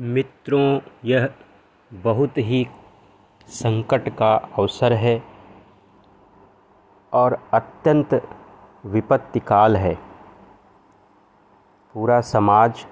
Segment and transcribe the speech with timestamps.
[0.00, 1.30] मित्रों, यह
[1.92, 2.68] बहुत ही
[3.46, 5.22] संकट का अवसर है
[7.12, 8.28] और अत्यंत
[8.86, 9.98] विपत्ति काल है।
[11.94, 12.86] पूरा समाज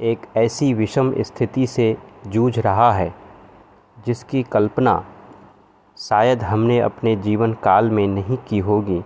[0.00, 3.14] एक ऐसी विषम स्थिति से जूझ रहा है,
[4.06, 5.04] जिसकी कल्पना
[5.98, 9.04] शायद हमने अपने जीवन काल में नहीं की होगी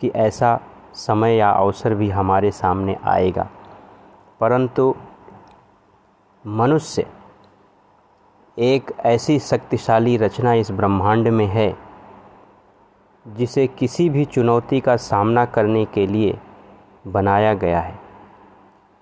[0.00, 0.60] कि ऐसा
[0.94, 3.48] समय या अवसर भी हमारे सामने आएगा।
[4.40, 4.94] परंतु
[6.44, 7.06] मनुष्य
[8.58, 11.76] एक ऐसी शक्तिशाली रचना इस ब्रह्मांड में है,
[13.26, 16.38] जिसे किसी भी चुनौती का सामना करने के लिए
[17.06, 17.98] बनाया गया है।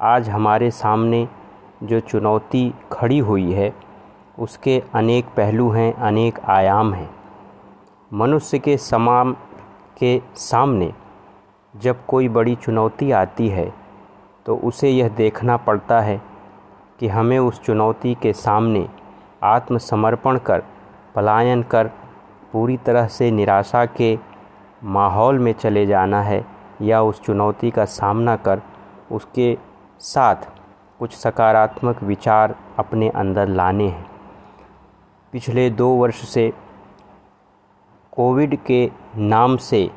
[0.00, 1.28] आज हमारे सामने
[1.82, 3.72] जो चुनौती खड़ी हुई है,
[4.38, 7.10] उसके अनेक पहलू हैं, अनेक आयाम हैं।
[8.12, 9.32] मनुष्य के समाम
[9.98, 10.94] के सामने
[11.74, 13.72] जब कोई बड़ी चुनौती आती है
[14.46, 16.29] तो उसे यह देखना पड़ता है
[17.00, 18.88] कि हमें उस चुनौती के सामने
[19.42, 20.62] आत्मसमर्पण कर,
[21.14, 21.90] पलायन कर,
[22.52, 24.18] पूरी तरह से निराशा के
[24.84, 26.44] माहौल में चले जाना है
[26.82, 28.62] या उस चुनौती का सामना कर,
[29.12, 29.58] उसके
[30.00, 30.36] साथ
[30.98, 34.06] कुछ सकारात्मक विचार अपने अंदर लाने हैं।
[35.32, 36.52] पिछले दो वर्ष से
[38.12, 39.90] कोविड के नाम से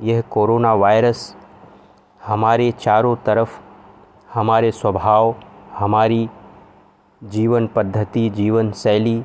[0.00, 1.36] यह कोरोना वायरस
[2.26, 3.60] हमारे चारों तरफ़,
[4.34, 5.34] हमारे स्वभाव
[5.78, 6.28] हमारी
[7.24, 9.22] जीवन पद्धति, जीवन शैली,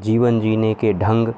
[0.00, 1.32] जीवन जीने के ढंग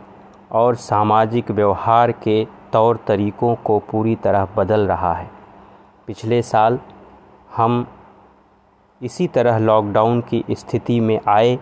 [0.53, 5.31] और सामाजिक व्यवहार के तौर तरीक़ों को पूरी तरह बदल रहा है।
[6.07, 6.79] पिछले साल
[7.57, 7.87] हम
[9.03, 11.59] इसी तरह लॉकडाउन की स्थिति में आए,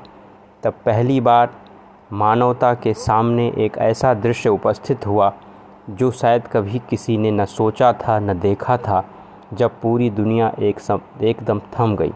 [0.63, 1.51] तब पहली बार
[2.13, 5.33] मानवता के सामने एक ऐसा दृश्य उपस्थित हुआ,
[5.91, 9.05] जो शायद कभी किसी ने न सोचा था, न देखा था,
[9.55, 10.81] जब पूरी दुनिया एक
[11.23, 12.13] एकदम थम गई।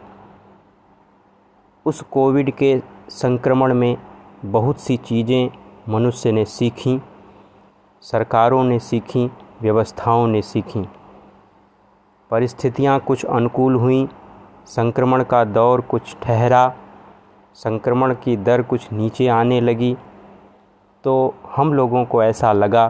[1.86, 3.96] उस कोविड के संक्रमण में
[4.44, 5.50] बहुत सी चीज़ें
[5.88, 7.00] मनुष्य ने सीखी,
[8.02, 9.30] सरकारों ने सीखी,
[9.62, 10.84] व्यवस्थाओं ने सीखी।
[12.30, 14.08] परिस्थितियाँ कुछ अनुकूल हुई,
[14.66, 16.74] संक्रमण का दौर कुछ ठहरा,
[17.54, 19.96] संक्रमण की दर कुछ नीचे आने लगी।
[21.04, 22.88] तो हम लोगों को ऐसा लगा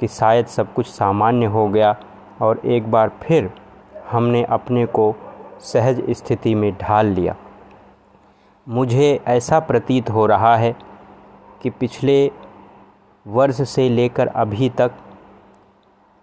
[0.00, 1.96] कि शायद सब कुछ सामान्य हो गया
[2.42, 3.50] और एक बार फिर
[4.10, 5.14] हमने अपने को
[5.60, 7.36] सहज स्थिति में ढाल लिया।
[8.68, 10.76] मुझे ऐसा प्रतीत हो रहा है
[11.62, 12.30] कि पिछले
[13.26, 14.92] वर्ष से लेकर अभी तक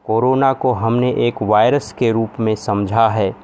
[0.06, 3.36] कोरोना को हमने एक वायरस के रूप में समझा है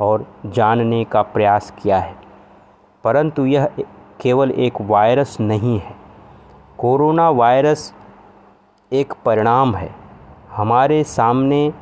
[0.00, 2.16] और जानने का प्रयास किया है।
[3.04, 3.70] परंतु यह
[4.20, 5.96] केवल एक वायरस नहीं है।
[6.78, 7.94] कोरोना वायरस
[8.92, 9.94] एक परिणाम है।
[10.52, 11.72] हमारे सामने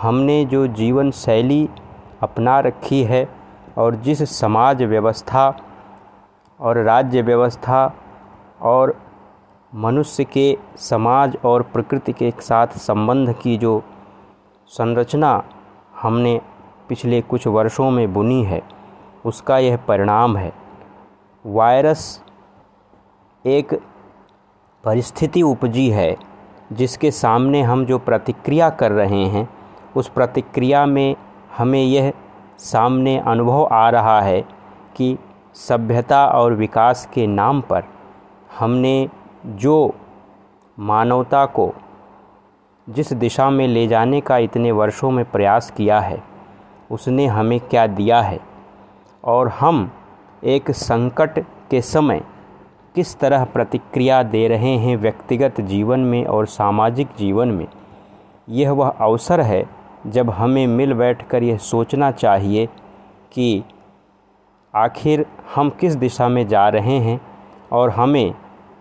[0.00, 1.68] हमने जो जीवन शैली
[2.20, 3.28] अपना रखी है
[3.78, 5.56] और जिस समाज व्यवस्था
[6.60, 7.94] और राज्य व्यवस्था
[8.62, 9.00] और
[9.74, 13.82] मनुष्य के समाज और प्रकृति के साथ संबंध की जो
[14.66, 15.42] संरचना
[16.02, 16.40] हमने
[16.88, 18.62] पिछले कुछ वर्षों में बुनी है,
[19.24, 20.52] उसका यह परिणाम है।
[21.46, 22.22] वायरस
[23.46, 23.74] एक
[24.84, 26.16] परिस्थिति उपजी है,
[26.72, 29.48] जिसके सामने हम जो प्रतिक्रिया कर रहे हैं,
[29.96, 31.16] उस प्रतिक्रिया में
[31.58, 32.12] हमें यह
[32.58, 34.40] सामने अनुभव आ रहा है
[34.96, 35.18] कि
[35.54, 37.84] सभ्यता और विकास के नाम पर
[38.58, 39.08] हमने
[39.46, 39.94] जो
[40.78, 41.74] मानवता को
[42.88, 46.22] जिस दिशा में ले जाने का इतने वर्षों में प्रयास किया है,
[46.90, 48.40] उसने हमें क्या दिया है?
[49.24, 49.92] और हम
[50.44, 51.38] एक संकट
[51.70, 52.22] के समय
[52.94, 57.66] किस तरह प्रतिक्रिया दे रहे हैं व्यक्तिगत जीवन में और सामाजिक जीवन में?
[58.48, 59.66] यह वह अवसर है
[60.06, 62.66] जब हमें मिल बैठकर यह सोचना चाहिए
[63.32, 63.64] कि
[64.74, 65.24] आखिर
[65.54, 67.20] हम किस दिशा में जा रहे हैं
[67.72, 68.34] और हमें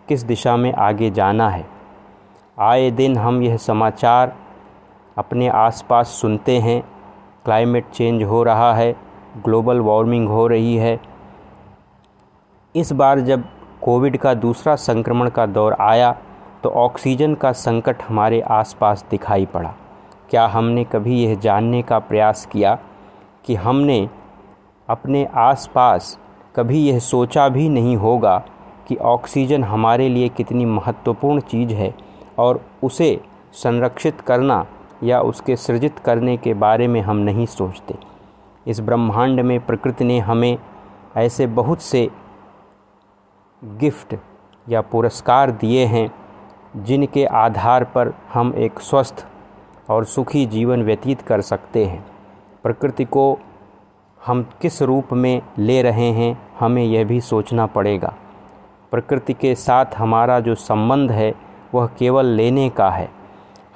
[0.07, 1.65] किस दिशा में आगे जाना है?
[2.57, 4.35] आए दिन हम यह समाचार
[5.17, 6.81] अपने आसपास सुनते हैं।
[7.45, 8.95] क्लाइमेट चेंज हो रहा है,
[9.43, 10.99] ग्लोबल वार्मिंग हो रही है।
[12.75, 13.43] इस बार जब
[13.81, 16.11] कोविड का दूसरा संक्रमण का दौर आया
[16.63, 19.73] तो ऑक्सीजन का संकट हमारे आसपास दिखाई पड़ा।
[20.29, 22.77] क्या हमने कभी यह जानने का प्रयास किया
[23.45, 24.07] कि हमने
[24.89, 26.19] अपने आसपास
[26.55, 28.43] कभी यह सोचा भी नहीं होगा
[28.87, 31.93] कि ऑक्सीजन हमारे लिए कितनी महत्वपूर्ण चीज़ है
[32.37, 33.21] और उसे
[33.53, 34.65] संरक्षित करना
[35.03, 37.95] या उसके सृजित करने के बारे में हम नहीं सोचते।
[38.67, 40.57] इस ब्रह्मांड में प्रकृति ने हमें
[41.17, 42.09] ऐसे बहुत से
[43.63, 44.15] गिफ्ट
[44.69, 46.11] या पुरस्कार दिए हैं,
[46.75, 49.25] जिनके आधार पर हम एक स्वस्थ
[49.89, 52.05] और सुखी जीवन व्यतीत कर सकते हैं।
[52.63, 53.39] प्रकृति को
[54.23, 58.13] हम किस रूप में ले रहे हैं, हमें यह भी सोचना पड़ेगा।
[58.91, 61.33] प्रकृति के साथ हमारा जो संबंध है,
[61.73, 63.09] वह केवल लेने का है।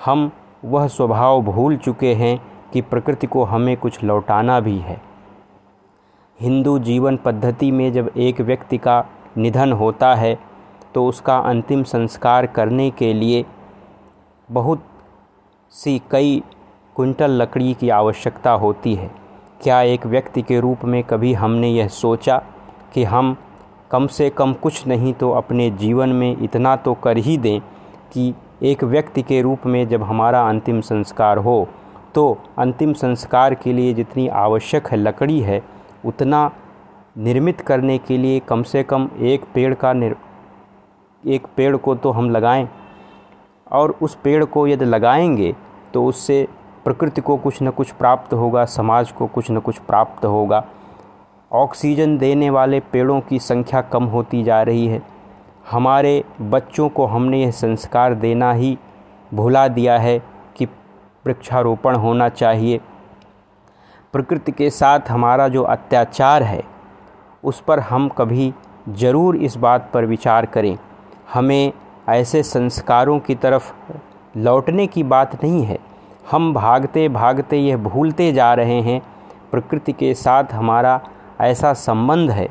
[0.06, 0.32] हम
[0.66, 2.40] वह स्वभाव भूल चुके हैं
[2.74, 5.02] कि प्रकृति को हमें कुछ लौटाना भी है।
[6.40, 9.04] हिंदू जीवन पद्धति में जब एक व्यक्ति का
[9.38, 10.38] निधन होता है
[10.94, 13.46] तो उसका अंतिम संस्कार करने के लिए
[14.50, 14.84] बहुत
[15.74, 16.42] सी कई
[16.96, 19.12] कुंटल लकड़ी की आवश्यकता होती है।
[19.62, 22.38] क्या एक व्यक्ति के रूप में कभी हमने यह सोचा
[22.94, 23.36] कि हम
[23.92, 27.60] कम से कम कुछ नहीं तो अपने जीवन में इतना तो कर ही दें
[28.12, 28.34] कि
[28.64, 31.68] एक व्यक्ति के रूप में जब हमारा अंतिम संस्कार हो
[32.16, 35.62] तो अंतिम संस्कार के लिए जितनी आवश्यक है लकड़ी है,
[36.06, 36.52] उतना
[37.18, 40.16] निर्मित करने के लिए कम से कम एक पेड़ का निर,
[41.28, 42.70] एक पेड़ को तो हम लगाएँ।
[43.72, 45.56] और उस पेड़ को यदि लगाएँगे
[45.94, 46.48] तो उससे
[46.88, 50.64] प्रकृति को कुछ न कुछ प्राप्त होगा, समाज को कुछ न कुछ प्राप्त होगा।
[51.52, 55.02] ऑक्सीजन देने वाले पेड़ों की संख्या कम होती जा रही है।
[55.72, 58.78] हमारे बच्चों को हमने यह संस्कार देना ही
[59.34, 60.20] भुला दिया है
[60.58, 60.66] कि
[61.26, 62.80] वृक्षारोपण होना चाहिए।
[64.14, 66.64] प्रकृति के साथ हमारा जो अत्याचार है,
[67.44, 68.54] उस पर हम कभी
[68.90, 70.78] ज़रूर इस बात पर विचार करें।
[71.34, 71.72] हमें
[72.10, 73.74] ऐसे संस्कारों की तरफ़
[74.38, 75.87] लौटने की बात नहीं है।
[76.32, 79.02] हम भागते भागते यह भूलते जा रहे हैं।
[79.52, 81.00] प्रकृति के साथ हमारा
[81.42, 82.48] ऐसा संबंध है,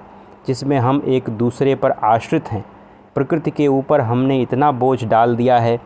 [0.47, 2.65] जिसमें हम एक दूसरे पर आश्रित हैं।
[3.15, 5.79] प्रकृति के ऊपर हमने इतना बोझ डाल दिया है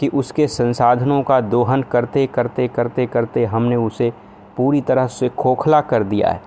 [0.00, 4.12] कि उसके संसाधनों का दोहन करते करते करते करते हमने उसे
[4.56, 6.40] पूरी तरह से खोखला कर दिया है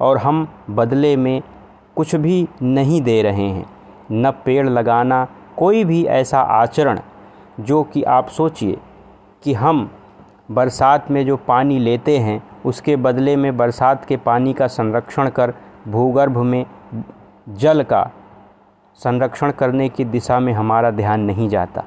[0.00, 1.42] और हम बदले में
[1.96, 3.64] कुछ भी नहीं दे रहे हैं।
[4.12, 5.26] न पेड़ लगाना
[5.56, 7.00] कोई भी ऐसा आचरण
[7.60, 8.78] जो कि आप सोचिए
[9.42, 9.90] कि हम
[10.54, 15.54] बरसात में जो पानी लेते हैं, उसके बदले में बरसात के पानी का संरक्षण कर
[15.88, 16.64] भूगर्भ में
[17.48, 18.10] जल का
[18.98, 21.84] संरक्षण करने की दिशा में हमारा ध्यान नहीं जाता।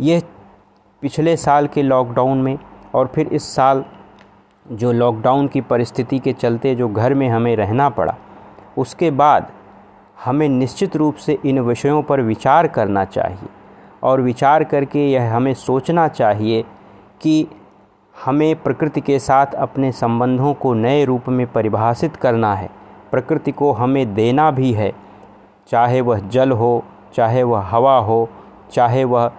[0.00, 0.22] यह
[1.02, 2.58] पिछले साल के लॉकडाउन में
[2.94, 3.84] और फिर इस साल
[4.66, 8.16] जो लॉकडाउन की परिस्थिति के चलते जो घर में हमें रहना पड़ा,
[8.78, 9.50] उसके बाद
[10.24, 13.48] हमें निश्चित रूप से इन विषयों पर विचार करना चाहिए
[14.02, 16.62] और विचार करके यह हमें सोचना चाहिए
[17.20, 17.46] कि
[18.14, 22.68] हमें प्रकृति के साथ अपने संबंधों को नए रूप में परिभाषित करना है।
[23.10, 24.92] प्रकृति को हमें देना भी है।
[25.68, 26.84] चाहे वह जल हो,
[27.14, 28.28] चाहे वह हवा हो,
[28.72, 29.30] चाहे वह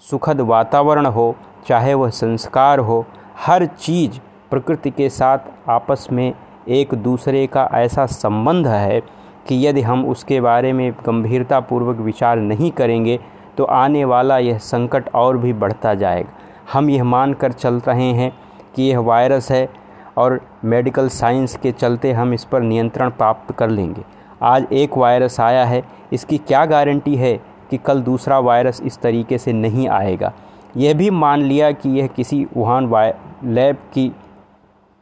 [0.00, 1.34] सुखद वातावरण हो,
[1.66, 3.04] चाहे वह संस्कार हो,
[3.46, 4.18] हर चीज़
[4.50, 5.38] प्रकृति के साथ
[5.68, 6.32] आपस में
[6.68, 9.00] एक दूसरे का ऐसा संबंध है
[9.48, 13.18] कि यदि हम उसके बारे में गंभीरतापूर्वक विचार नहीं करेंगे
[13.58, 16.30] तो आने वाला यह संकट और भी बढ़ता जाएगा।
[16.72, 18.32] हम यह मान कर चल रहे हैं
[18.74, 19.68] कि यह वायरस है
[20.16, 24.02] और मेडिकल साइंस के चलते हम इस पर नियंत्रण प्राप्त कर लेंगे।
[24.42, 25.82] आज एक वायरस आया है,
[26.12, 30.32] इसकी क्या गारंटी है कि कल दूसरा वायरस इस तरीके से नहीं आएगा?
[30.76, 33.14] यह भी मान लिया कि यह किसी वुहान वाय,
[33.44, 34.12] लैब की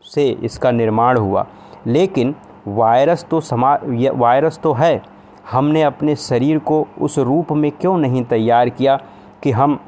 [0.04, 1.46] से इसका निर्माण हुआ।
[1.86, 2.34] लेकिन
[2.69, 3.78] वायरस तो समा
[4.14, 5.02] वायरस तो है।
[5.50, 9.00] हमने अपने शरीर को उस रूप में क्यों नहीं तैयार किया
[9.42, 9.80] कि हम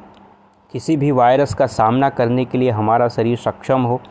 [0.73, 4.01] किसी भी वायरस का सामना करने के लिए हमारा शरीर सक्षम हो।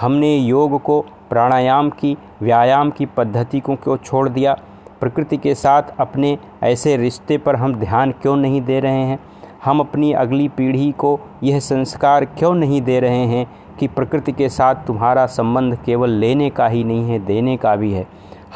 [0.00, 4.58] हमने योग को, प्राणायाम की, व्यायाम की पद्धति को क्यों छोड़ दिया।
[5.00, 9.18] प्रकृति के साथ अपने ऐसे रिश्ते पर हम ध्यान क्यों नहीं दे रहे हैं?
[9.64, 13.46] हम अपनी अगली पीढ़ी को यह संस्कार क्यों नहीं दे रहे हैं
[13.78, 17.92] कि प्रकृति के साथ तुम्हारा संबंध केवल लेने का ही नहीं है, देने का भी
[17.92, 18.06] है?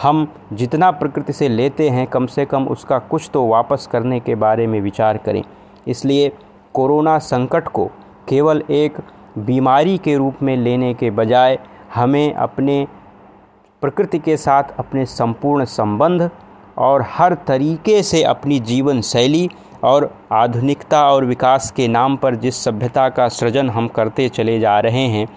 [0.03, 4.35] हम जितना प्रकृति से लेते हैं, कम से कम उसका कुछ तो वापस करने के
[4.35, 5.43] बारे में विचार करें।
[5.89, 6.33] इसलिए
[6.77, 7.91] कोरोना संकट को
[8.29, 8.97] केवल एक
[9.39, 11.59] बीमारी के रूप में लेने के बजाय
[11.95, 12.87] हमें अपने
[13.83, 16.31] प्रकृति के साथ अपने संपूर्ण संबंध
[16.79, 19.51] और हर तरीके से अपनी जीवन शैली
[19.85, 24.81] और आधुनिकता और विकास के नाम पर जिस सभ्यता का सृजन हम करते चले जा
[24.81, 25.29] रहे हैं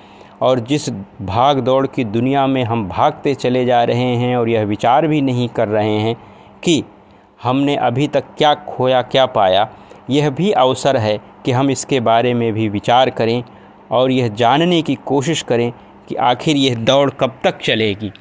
[0.41, 0.89] और जिस
[1.21, 5.21] भाग दौड़ की दुनिया में हम भागते चले जा रहे हैं और यह विचार भी
[5.21, 6.15] नहीं कर रहे हैं
[6.63, 6.83] कि
[7.43, 9.69] हमने अभी तक क्या खोया, क्या पाया
[10.09, 13.43] यह भी अवसर है कि हम इसके बारे में भी विचार करें
[13.91, 15.71] और यह जानने की कोशिश करें
[16.09, 18.11] कि आखिर यह दौड़ कब तक चलेगी।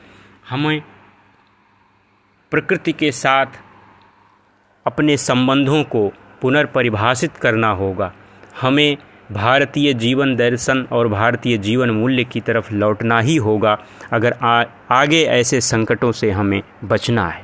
[0.50, 0.83] हमें
[2.50, 3.47] प्रकृति के साथ
[4.87, 8.12] अपने संबंधों को पुनर्परिभाषित करना होगा।
[8.61, 8.97] हमें
[9.33, 13.78] भारतीय जीवन दर्शन और भारतीय जीवन मूल्य की तरफ़ लौटना ही होगा
[14.12, 17.42] अगर आ, आगे ऐसे संकटों से हमें बचना है।